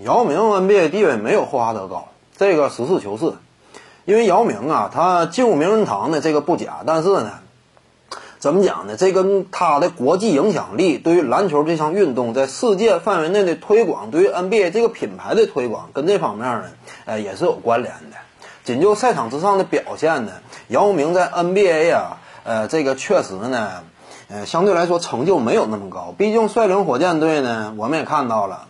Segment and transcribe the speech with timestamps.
[0.00, 3.34] 姚明 NBA 地位没有霍华德高，这个实事求是。
[4.04, 7.30] 因为姚明啊，他进入名人堂的这个不假，但是呢，
[8.38, 8.96] 怎么讲呢？
[8.96, 16.64] 这跟他的国际影响力，对于篮球这项运动在世界范围内的推广，对于 NBA 这个品牌的推广，跟这方面呢，
[17.04, 18.16] 呃，也是有关联的。
[18.64, 20.32] 仅就赛场之上的表现呢，
[20.68, 23.84] 姚明在 NBA 啊，呃，这个确实呢，
[24.28, 26.14] 呃，相对来说成就没有那么高。
[26.16, 28.66] 毕竟率领火箭队呢，我们也看到了，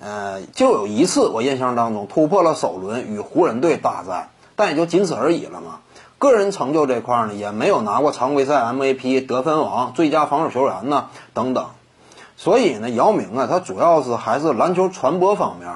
[0.00, 4.30] 呃，就有一次我印象当中突破了首轮与湖人队大战。
[4.56, 5.78] 但也就仅此而已了嘛。
[6.18, 11.66] 个人成就这块呢，也没有拿过常规赛 MVP、得分王、最佳防守球员呢等等。
[12.36, 15.70] 所以呢，姚明啊，他主要是还是篮球传播方面，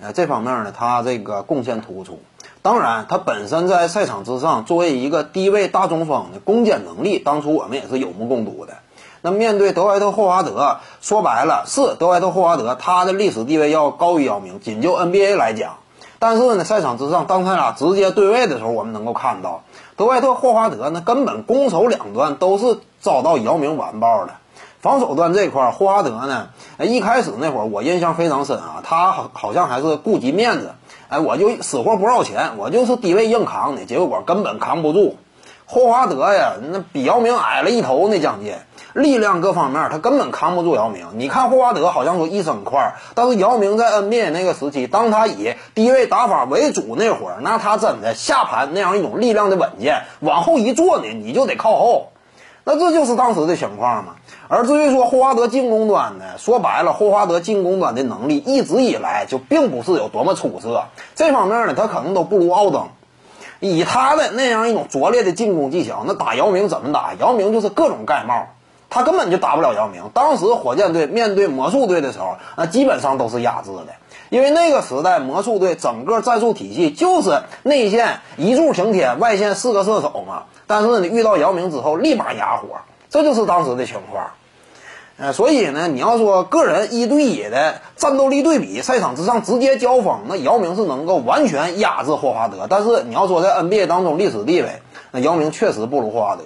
[0.00, 2.20] 呃，这方面呢，他这个贡献突出。
[2.62, 8.74] 当然，他本身在赛场之上作为一个低位大中锋的攻坚能力，当初我们也是有目共睹的。
[9.22, 14.60] 那面对德怀特·霍华德，说白了是德怀特·霍华德，他的历史地位要高于姚明。
[14.60, 15.76] 仅就 NBA 来讲。
[16.18, 19.62] 但是呢，赛场之上，当他俩直接对位的时候，我们能够看到
[19.96, 24.32] 德怀特·霍华德呢，根本攻守两端都是遭到姚明完爆的。
[24.80, 26.48] 防守端这块，霍华德呢，
[26.78, 30.72] 一开始那会儿我印象非常深啊，他好好像还是顾及面子，
[31.08, 35.16] 哎，我就死活不要钱，我就是低位硬扛的，结果根本扛不住。
[35.66, 38.54] 霍华德呀，那比姚明矮了一头那将近。
[38.92, 41.06] 力量各方面，他根本扛不住姚明。
[41.14, 52.08] 你看霍华德好像说一身块，但是姚明在 NBA 那个时期，当他以低位打法为主那会儿，那他真的下盘那样一种力量的稳健，往后一坐呢，你就得靠后。
[52.62, 54.16] 那这就是当时的情况嘛。
[54.46, 60.84] 而至于说霍华德进攻端呢，说白了，霍华德进攻端的能力一直以来就并不是有多么出色。
[61.14, 62.88] 这方面呢，他可能都不如奥登。
[63.60, 67.14] 以他的那样一种拙劣的进攻技巧，那打姚明怎么打？
[67.18, 68.46] 姚明就是各种盖帽。
[68.90, 70.10] 他根本就打不了姚明。
[70.12, 73.86] 当时火箭队面对魔术队的时候，那基本上都是压制的，
[74.28, 80.42] 因为那个时代魔术队整个战术体系就是内线一柱擎天，外线四个射手嘛。
[80.66, 84.30] 但是你遇到姚明之后，立马哑火，这就是当时的情况。
[85.18, 92.66] 呃，所以呢，你要说个人一对一的战斗力对比，赛场之上直接交锋，那姚明是能够完全压制霍华德。
[92.70, 96.44] 但是你要说在 NBA 当中历史地位，那姚明确实不如霍华德。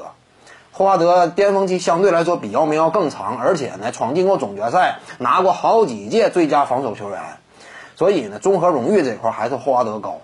[0.77, 7.21] 霍华德巅峰期相对来说比姚明要更长，而且呢，闯进过总决赛，拿过好几届最佳防守球员，
[7.95, 10.21] 所以呢，综合荣誉这块还是霍华德高。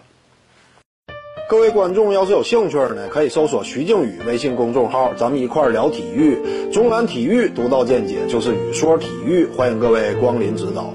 [1.48, 10.92] 各位观众要是有兴趣呢，可以搜索徐静宇微信公众号，咱们一块聊体育，中南体育独到见解就是语说体育，欢迎各位光临指导。